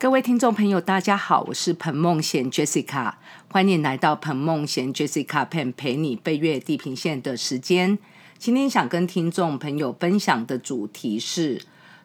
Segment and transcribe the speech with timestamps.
[0.00, 3.12] 各位听众朋友，大家好，我是彭梦贤 Jessica，
[3.50, 7.98] 欢迎来到彭梦贤 Jessica Pen 陪你飞越地平线的时间。
[8.38, 11.60] 今天想跟听众朋友分享的主题是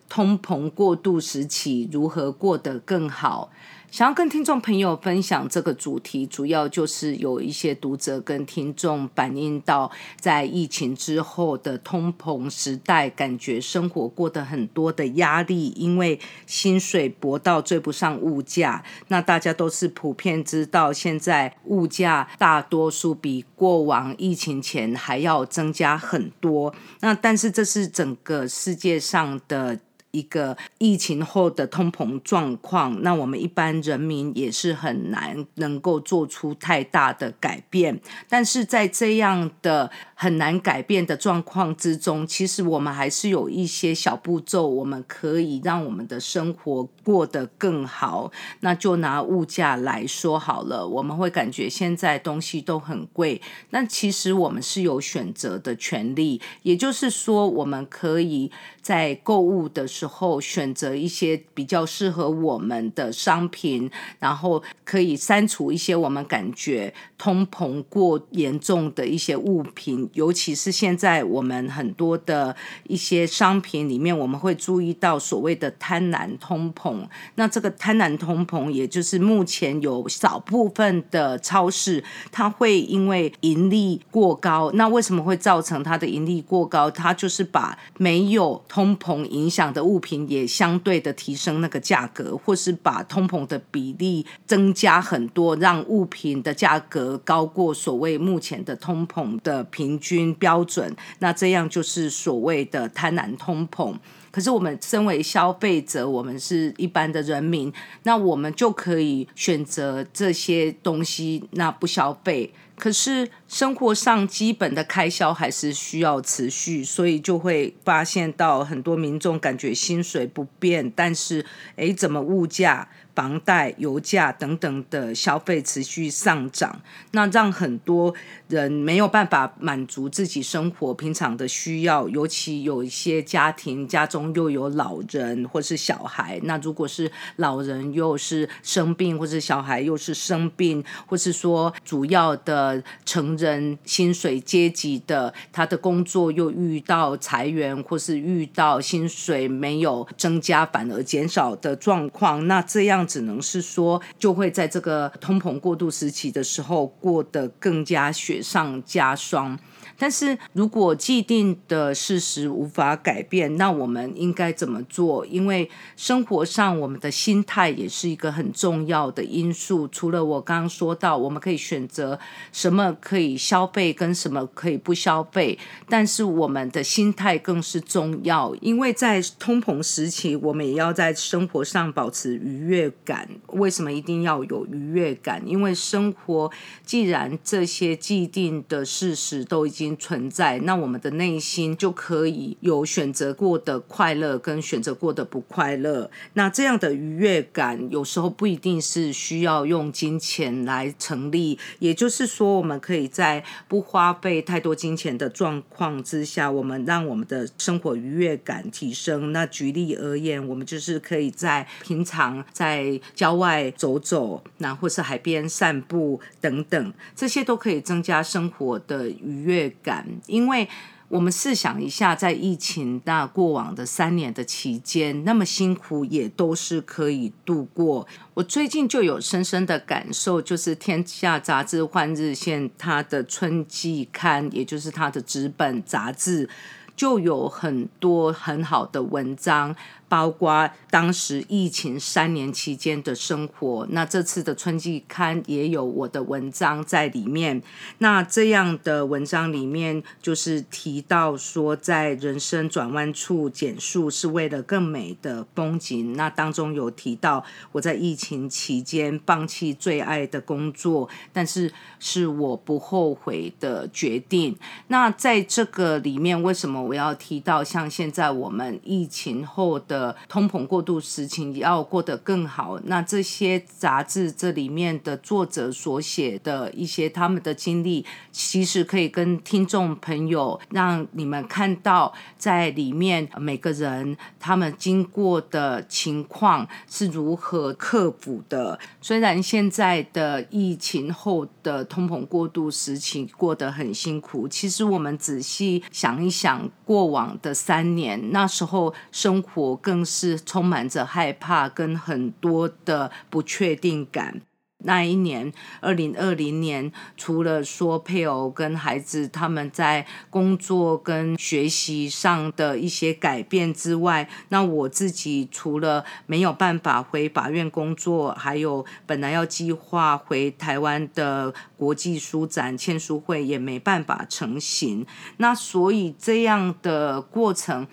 [0.10, 3.50] 通膨过渡时期如何过得更好。
[3.92, 9.90] 想要跟听众朋友分享这个主题，主要就是有一些读者跟听众反映到，
[10.20, 18.84] 在疫情之后的通膨时代，感觉生活过得很多的压力，因为薪水薄到追不上物价。
[19.07, 26.76] 那大家都是普遍知道，现在物价大多数比过往疫情前还要增加很多。
[27.00, 29.79] 那但是这是整个世界上的。
[30.15, 38.00] 一个疫情后的通膨状况，那我们一般人民也是很难能够做出太大的改变。
[38.30, 48.31] 但是在这样的很难改变的状况之中，其实我们还是有一些小步骤，我们可以让我们的生活过得更好。
[48.62, 58.50] 那就拿物价来说好了，我们会感觉现在东西都很贵，那其实我们是有选择的权利，也就是说，我们可以
[58.81, 60.42] 在购物的时候。
[60.56, 72.56] 选择一些比较适合我们的商品，然后可以删除一些我们感觉通膨过严重的一些物品，尤其是现在我们很多的
[72.88, 77.08] 一些商品里面，我们会注意到所谓的贪婪通膨。
[77.36, 86.90] 那这个贪婪通膨，也就是目前有少部分的超市，它会因为盈利过高，那为什么会造成它的盈利过高？
[86.90, 103.94] 它就是把没有通膨影响的物品也相对的提升那个价格，或是把通膨的比例增加很多，让物品的价格高过所谓目前的通膨的平均标准，那这样就是所谓的贪婪通膨。
[104.32, 107.72] 可是我们身为消费者，我们是一般的人民，
[108.04, 112.53] 那我们就可以选择这些东西，那不消费。
[112.78, 121.46] 可是生活上基本的开销还是需要持续，所以就会发现到很多民众感觉薪水不变，但是
[121.78, 122.90] 诶，怎么物价？
[123.16, 126.81] 房贷、油价等等的消费持续上涨，
[127.12, 128.14] 那让很多
[128.50, 132.09] 人没有办法满足自己生活平常的需要。
[132.09, 153.05] 尤其有一些家庭家中又有老人或是小孩，那如果是老人又是生病，或是小孩又是生病，或是说主要的成人薪水阶级的，他的工作又遇到裁员，或是遇到薪水没有增加反而减少的状况，那这样。
[153.06, 159.58] 只能是说，就会在这个通膨过渡时期的时候，过得更加雪上加霜。
[159.97, 165.25] 但是如果既定的事实无法改变，那我们应该怎么做？
[165.25, 169.88] 因为生活上我们的心态也是一个很重要的因素。
[169.88, 172.19] 除了我刚刚说到，我们可以选择
[172.51, 175.57] 什么可以消费，跟什么可以不消费，
[175.88, 178.53] 但是我们的心态更是重要。
[178.59, 183.29] 因为在通膨时期，我们也要在生活上保持愉悦感。
[183.53, 185.41] 为什么一定要有愉悦感？
[185.47, 186.51] 因为生活
[186.83, 189.84] 既然这些既定的事实都已经。
[189.97, 196.09] 存在，那我们的内心就可以有选择过的快乐跟选择过的不快乐。
[196.35, 201.59] 那这样的愉悦感，有时候不一定是需要用金钱来成立。
[201.79, 209.34] 也就是说，我们可以在不花费太多金钱的状况之下，我们让我们的生活愉悦感提升。
[209.34, 219.75] 那举例而言，我们就是可以在平常在郊外走走，那或是海边散步等等，这些都可以增加生活的愉悦。
[219.84, 220.68] 感，因为
[221.08, 228.08] 我们试想一下，在疫情那过往的三年的期间，那么辛苦也都是可以度过。
[228.34, 236.50] 我最近就有深深的感受，就是《天下杂志》换日线它的春季刊，也就是它的纸本杂志，
[236.96, 239.75] 就有很多很好的文章。
[240.07, 247.62] 包括当时疫情三年期间的生活，那这次的春季刊也有我的文章在里面。
[247.98, 256.13] 那这样的文章里面，就是提到说，在人生转弯处减速是为了更美的风景。
[256.13, 264.56] 那当中有提到我在疫情期间放弃最爱的工作，但是是我不后悔的决定。
[264.88, 269.94] 那在这个里面，为什么我要提到像现在我们疫情后的？
[269.95, 272.77] 的通膨过度时期要过得更好。
[272.86, 288.77] 那这些杂志这里面的作者所写的一些他们的经历，其实可以跟听众朋友让你们看到在里面每个人他们经过的情况是如何克服的。
[289.01, 304.42] 虽然现在的疫情后的通膨过度时期过得很辛苦，其实我们仔细想一想，过往的三年，那时候生活更是充满着害怕跟很多的不确定感。
[304.80, 325.08] 那一年，二零二零年，除了说配偶跟孩子他们在工作跟学习上的一些改变之外，那我自己除了没有办法回法院工作，还有本来要计划回台湾的国际书展签书会也没办法成行。
[325.38, 327.88] 那所以这样的过程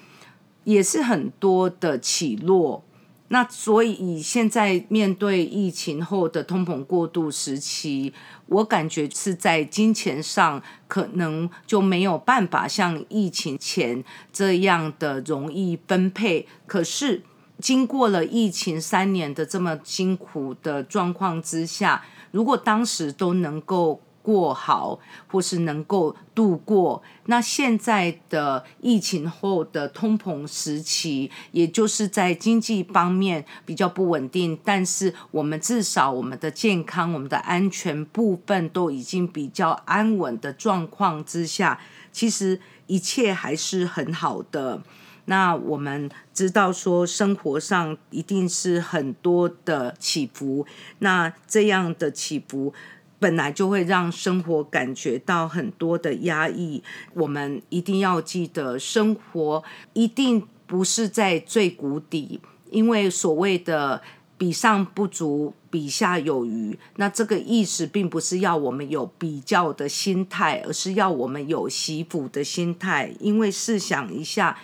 [0.64, 2.84] 也是很多的起落。
[3.28, 8.12] 那所以现在面对疫情后的通膨过渡时期，
[8.46, 16.46] 我感觉是在金钱上可能就没有办法像疫情前这样的容易分配。
[16.66, 17.22] 可是
[17.58, 24.00] 经过了疫情三年的这么辛苦的状况之下，如果当时都能够。
[24.22, 27.02] 过好，或是能够度过。
[27.26, 41.80] 那现在的疫情后的通膨时期，也就是在经济方面比较不稳定，但是我们至少我们的健康、我们的安全部分都已经比较安稳的状况之下，
[42.10, 44.82] 其实一切还是很好的。
[45.26, 50.66] 那我们知道说，生活上一定是很多的起伏，
[50.98, 52.74] 那这样的起伏。
[53.22, 56.82] 本来就会让生活感觉到很多的压抑。
[57.14, 64.02] 我们一定要记得，生活一定不是在最谷底，因为所谓的
[64.36, 73.14] “比上不足，比下有余”，那这个意思并不是要我们有比较的心态，而是要我们有惜福的心态。
[73.20, 74.58] 因为试想一下，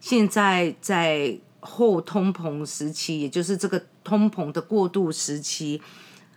[0.00, 5.80] 现在在后通膨时期，也就是这个通膨的过渡时期。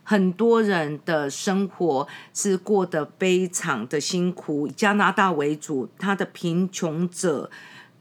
[0.08, 7.50] 很多人的生活是过得非常的辛苦，以加拿大为主，它的贫穷者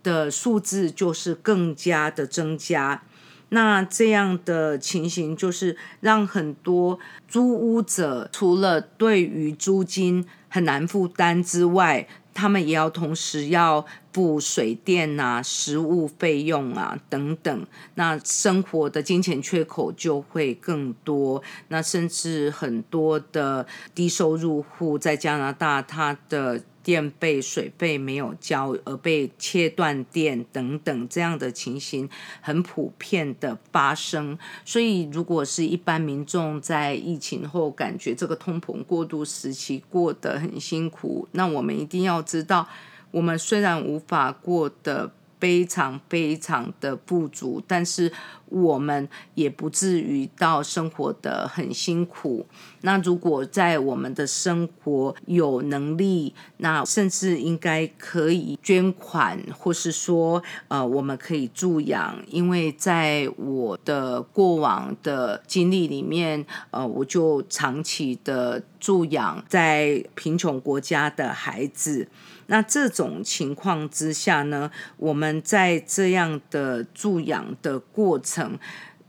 [0.02, 3.02] 的数字就是更加的增加。
[3.48, 21.42] 那这样的情形就是让很多租屋者除了对于租金很难负担之外，他们也要同时要付水电啊、食物费用啊等等，那生活的金钱缺口就会更多。
[21.69, 26.60] 那甚至很多的低收入户在加拿大，他的。
[26.84, 32.08] 电费、水费没有交而被切断电等等这样的情形
[32.40, 42.69] 很普遍的发生，所以如果是一般民众在疫情后感觉这个通膨过渡时期过得很辛苦，那我们一定要知道，
[43.10, 45.10] 我们虽然无法过得。
[45.44, 48.11] 非常非常的不足，但是
[48.46, 52.46] 我们也不至于到生活的很辛苦。
[52.81, 62.17] 那如果在我们的生活有能力，那甚至应该可以捐款，或是说，呃，我们可以助养。
[62.26, 72.08] 因为在我的过往的经历里面，呃，我就长期的助养在贫穷国家的孩子。
[72.46, 78.58] 那这种情况之下呢，我们在这样的助养的过程，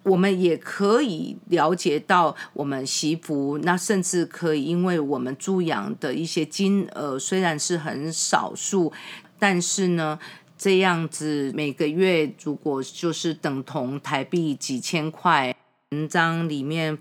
[0.03, 8.93] 我们也可以了解到，我们媳妇那甚至可以，因为我们助养的一些金额虽然是很少数，
[9.37, 10.19] 但是呢，
[10.57, 15.55] 这样子每个月如果就是等同台币几千块，
[15.91, 16.97] 文章里面。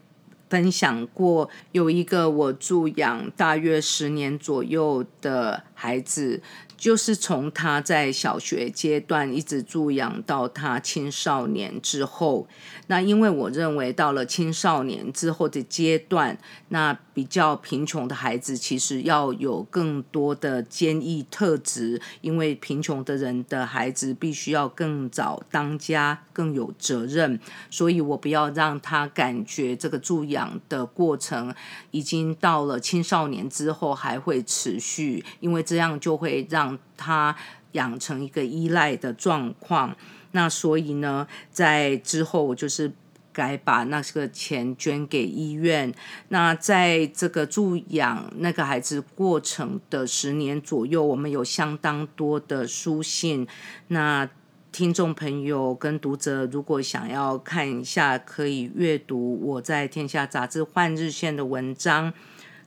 [0.54, 6.40] 分享过有一个我助养大约十年左右的孩子。
[6.76, 12.47] 就是从他在小学阶段一直助养到他青少年之后，
[12.88, 16.37] 那因为我认为到了青少年之后的阶段，
[16.69, 27.38] 那比较贫穷的孩子其实要有更多的坚毅特质，因为贫穷的人的孩子必须要更早当家，更有责任，
[27.71, 31.54] 所以我不要让他感觉这个助养的过程
[31.93, 36.63] 已经到了青少年之后还会持续，因为这样就会让。
[36.97, 37.35] 他
[37.73, 39.97] 养成一个依赖的状况，
[40.30, 42.92] 那所以呢，在之后我就是
[43.33, 45.92] 该把那个钱捐给医院。
[46.28, 53.44] 那在这个助养那个孩子过程的十年左右，我们有相当多的书信。
[53.88, 54.28] 那
[54.71, 62.12] 听众朋友跟读者，如果想要看一下，可以阅读我在《天下杂志》换日线的文章，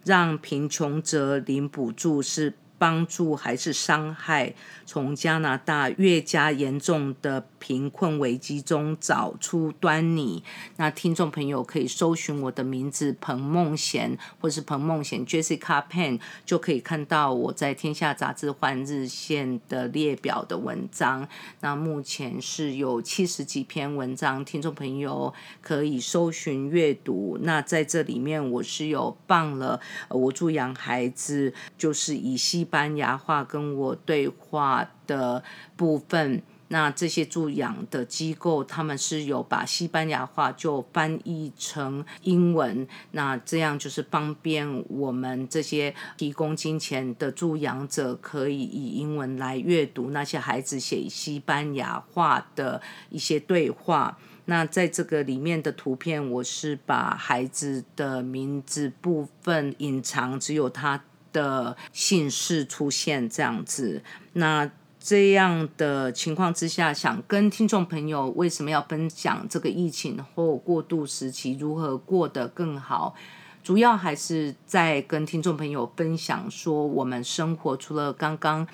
[0.04, 2.56] 让贫穷者领补助是。
[2.78, 4.54] 帮助还是伤害？
[4.86, 10.44] 从加拿大越加严重的贫困危机中找出端倪。
[10.76, 21.28] 那听众朋友可以搜寻我的名字彭梦贤，或是彭梦贤 Jessica Pen，就可以看到我在《天下杂志》换日线的列表的文章。
[21.62, 27.40] 那目前是有七十几篇文章，听众朋友可以搜寻阅读。
[27.42, 32.68] 那在这里面，我是有放了我助养孩子，就是以西。
[32.70, 35.42] 班牙话跟我对话的
[35.78, 54.18] 部分，那这些助养的机构，他们是有把西班牙话就翻译成英文，那这样就是方便我们这些提供金钱的助养者，可以以英文来阅读那些孩子写西班牙话的一些对话。
[54.46, 61.04] 那在这个里面的图片，我是把孩子的名字部分隐藏，只有他。
[61.34, 64.02] 的姓氏出现这样子，
[64.34, 64.72] 那
[65.08, 73.16] 这样的情况之下，想跟听众朋友为什么要分享这个疫情后过渡时期如何过得更好？
[73.64, 78.68] 主要还是在跟听众朋友分享说，我们生活除了刚刚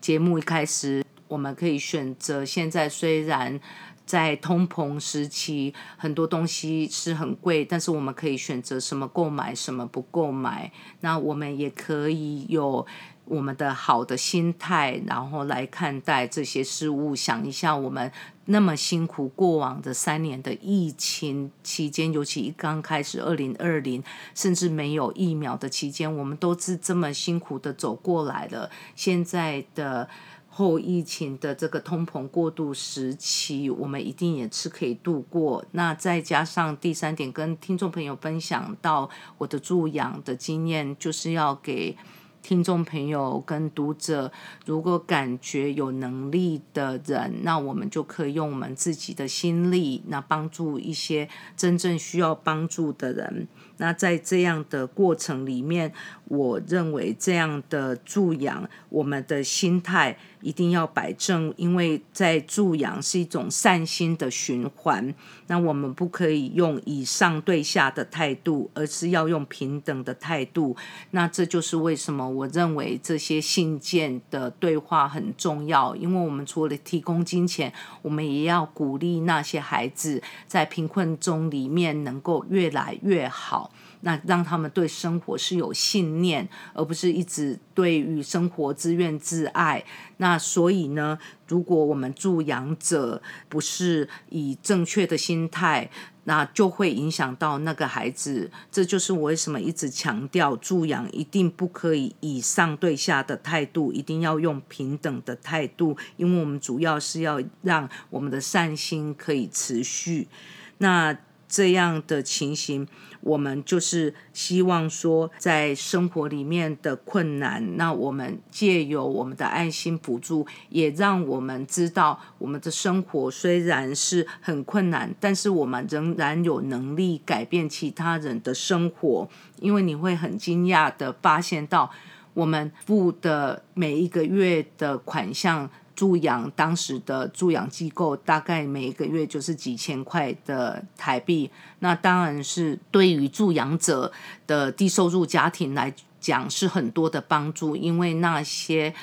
[0.00, 3.60] 节目一开始，我们可以选择现在虽然。
[4.06, 10.70] 在通膨时期，很多东西是很贵，但是我们可以选择什么购买，什么不购买。
[11.00, 12.86] 那我们也可以有
[13.24, 17.14] 我们的好的心态，然后来看待这些事物。
[17.16, 18.10] 想一下，我们
[18.46, 24.02] 那么辛苦过往的三年的疫情期间，尤其一刚开始，二零二零，
[24.34, 28.70] 甚至没有疫苗的期间，我们都是这么辛苦的走过来了。
[28.94, 30.08] 现在的。
[30.56, 35.64] 后疫情的这个通膨过渡时期，我们一定也是可以度过。
[35.72, 41.96] 那再加上第三点，跟听众朋友分享到我的助养的经验，就是要给。
[42.44, 44.30] 听众朋友跟读者，
[44.66, 53.48] 如果感觉有能力的人，那我们就可以用我们自己的心力，那帮助一些真正需要帮助的人。
[53.78, 55.90] 那在这样的过程里面，
[56.26, 65.14] 我认为这样的助养，我们的心态一定要摆正，因为在助养是一种善心的循环。
[65.46, 70.76] 那我们不可以用以上对下的态度，而是要用平等的态度。
[71.12, 77.72] 那这就是为什么我认为这些信件的对话很重要，因为我们除了提供金钱，
[78.02, 83.70] 我们也要鼓励那些孩子在贫困中里面能够越来越好。
[84.04, 89.82] 那让他们对生活是有信念，而不是一直对于生活自怨自艾。
[90.18, 91.18] 那所以呢，
[91.48, 95.90] 如果我们助养者不是以正确的心态，
[96.24, 98.50] 那就会影响到那个孩子。
[98.70, 110.28] 这就是我为什么一直强调助养一定不可以以上对下的态度，一定要用平等的态度，因为我们主要是要让我们的善心可以持续。
[110.76, 111.16] 那。
[111.54, 112.84] 这样的情形，
[113.20, 129.28] 我们就是希望说，在生活里面的困难，那我们借由我们的爱心补助，也让我们知道，我们的生活虽然是很困难，但是我们仍然有能力改变其他人的生活。
[129.60, 131.88] 因为你会很惊讶的发现到，
[132.34, 135.70] 我们付的每一个月的款项。
[135.94, 144.12] 助养当时的助养机构大概每个月就是几千块的台币，那当然是对于助养者
[144.46, 148.94] 的低收入家庭来讲是很多的帮助，因为那些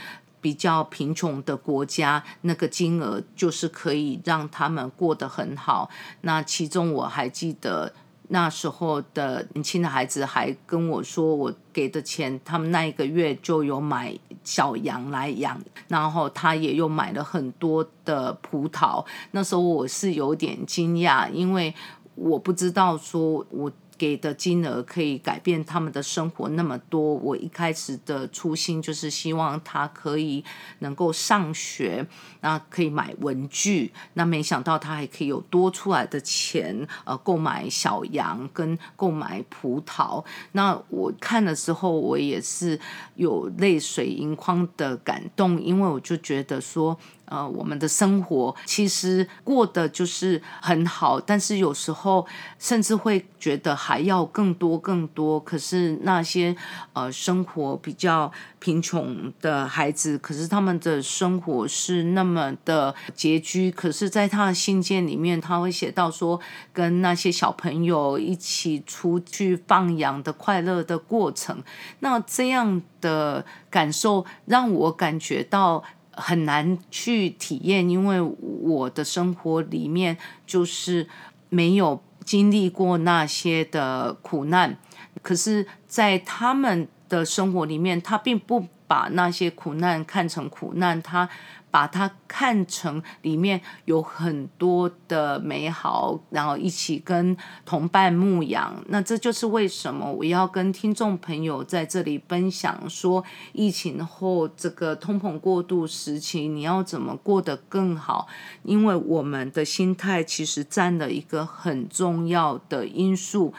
[0.41, 5.89] 比较贫穷的国家，那个金额就是可以让他们过得很好。
[6.21, 7.93] 那其中我还记得。
[8.31, 19.05] 那时候的年轻的孩子还跟我说，我给的钱，他们那一个月就有买小羊来养，然后他也又买了很多的葡萄。
[19.31, 21.73] 那时候我是有点惊讶，因为
[22.15, 23.71] 我不知道说我。
[24.01, 27.13] 给的金额可以改变他们的生活那么多。
[27.13, 30.43] 我一开始的初心就是希望他可以
[30.79, 32.07] 能够上学，
[32.39, 33.93] 那可以买文具。
[34.15, 40.25] 那没想到他还可以有多出来的钱，呃，购买小羊跟购买葡萄。
[40.53, 42.79] 那我看的时候，我也是
[43.13, 46.97] 有泪水盈眶的感动，因为我就觉得说。
[47.31, 52.27] 呃，我们的生活其实过得就是很好，但是有时候
[52.59, 54.01] 甚至会觉得还。
[54.01, 55.39] 要更多更多。
[55.39, 56.55] 可是那些
[56.93, 63.69] 呃生活比较贫穷的孩子，可是他们的生活是那么的拮据。
[63.69, 66.41] 可是，在他的信件里面，他会写到说，
[66.73, 71.63] 跟那些小朋友一起出去放羊的快乐的过程。
[71.99, 75.83] 那这样的感受让我感觉到。
[76.21, 81.07] 很难去体验，因为我的生活里面就是
[81.49, 84.77] 没有经历过那些的苦难。
[85.21, 91.27] 可是，在他们的生活里面，他并不把那些苦难看成苦难，他。
[91.71, 97.35] 把它看成里面有很多的美好，然后一起跟
[97.65, 98.83] 同伴牧养。
[98.89, 103.23] 那这就是为什么我要跟听众朋友在这里分享说，
[103.53, 108.27] 疫情后这个通膨过渡时期，你要怎么过得更好？
[108.63, 113.53] 因为我们的心态其实占了一个很重要的因素。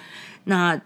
[0.45, 0.81] 那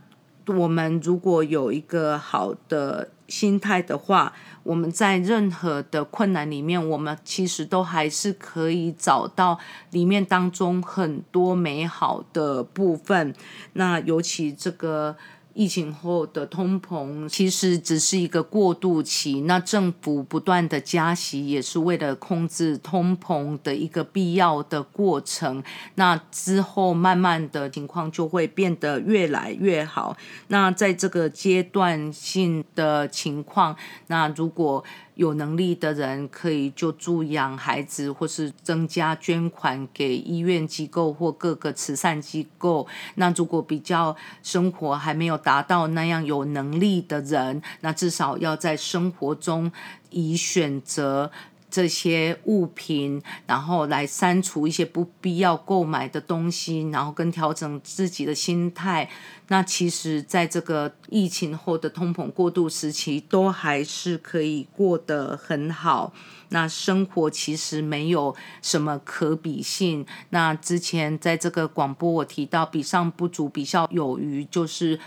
[0.47, 4.33] 我们如果有一个好的心态的话，
[4.67, 9.59] 我们在任何的困难里面，我们其实都还是可以找到
[9.93, 13.33] 里面当中很多美好的部分。
[13.75, 15.17] 那尤其这个。
[15.57, 25.65] 疫情后的通膨其实只是一个过渡期，那政府不断的加息也是为了控制通膨的一个必要的过程。
[25.95, 30.15] 那之后慢慢的情况就会变得越来越好。
[30.49, 33.75] 那在这个阶段性的情况，
[34.09, 34.85] 那如果
[35.17, 42.87] 有能力的人可以就助养孩子，或是增加捐款给医院机构或各个慈善机构。
[43.17, 49.73] 那如果比较生活还没有达到那样有能力的人，那至少要在生活中
[50.11, 51.31] 以选择。
[51.77, 59.11] 这些物品，然后来删除一些不必要购买的东西，然后跟调整自己的心态。
[59.49, 66.15] 那其实，在这个疫情后的通膨过渡时期，都还是可以过得很好。
[66.49, 70.07] 那生活其实没有什么可比性。
[70.31, 74.99] 那之前在这个广播我提到，比上不足，比下有余，就是。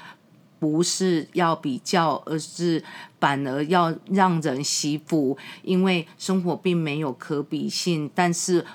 [0.59, 2.83] 不是要比较，而是
[3.19, 8.11] 反而要让人惜福，因为生活并没有可比性。
[8.13, 8.65] 但是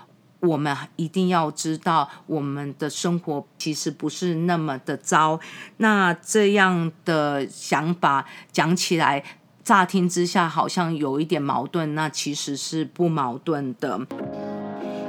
[0.41, 5.39] 我们一定要知道，我们的生活其实不是那么的糟。
[5.77, 9.23] 那这样的想法讲起来，
[9.63, 14.01] 乍听之下好像有一点矛盾，那其实是不矛盾的。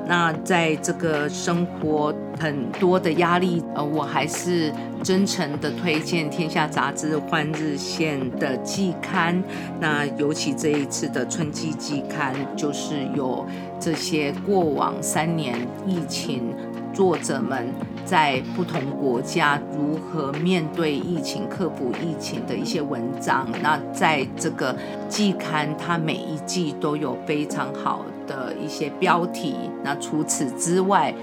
[0.07, 4.71] 那在这个生活很多的压力，呃，我还是
[5.03, 9.43] 真诚的推荐《天下杂志》换日线的季刊。
[9.79, 13.45] 那尤其这一次的春季季刊，就是有
[13.79, 16.53] 这些过往三年疫情。
[16.93, 17.67] 作者们
[18.05, 23.45] 在不同国家如何面对疫情、克服疫情的一些文章。
[23.61, 24.73] 那在这个
[25.09, 29.55] 季刊，它每一季都有非常好的一些标题。
[29.83, 31.13] 那除此之外，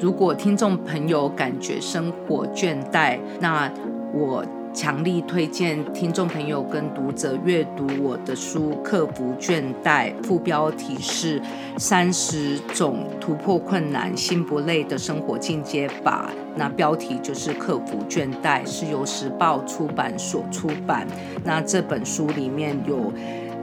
[0.00, 3.70] 如果听众朋友感觉生活倦怠，那
[4.12, 4.44] 我。
[4.72, 11.40] 强力推荐听众朋友跟读者阅读我的书《克服倦怠》，副标题是
[11.76, 21.04] 《三十种突破困难心不累的生活进阶法》，那标题就是《克服倦怠》，是由时报出版所出版。
[21.42, 23.12] 那这本书里面有。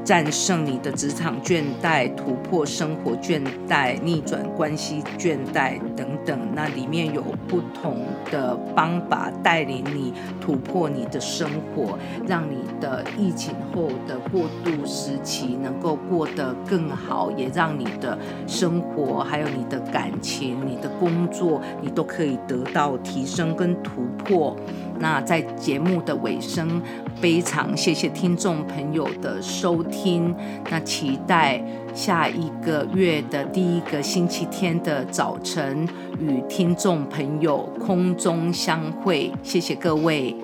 [0.07, 6.39] 战胜你的职场倦怠，突破生活倦怠，逆转关系倦怠等等。
[6.55, 18.17] 那里面有不同的方法带领你突破你的生活，让你的疫情后的过渡时期能够过得更好，也让你的
[18.47, 24.55] 生活还有你的感情、你的工作，你都可以得到提升跟突破。
[24.99, 26.81] 那在节目的尾声，
[27.19, 30.35] 非常谢谢听众朋友的收听。
[30.69, 31.61] 那期待
[31.93, 35.87] 下一个月的第一个星期天的早晨
[36.19, 39.31] 与听众朋友空中相会。
[39.41, 40.35] 谢谢各位。